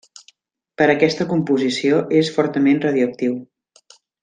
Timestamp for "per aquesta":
0.81-1.27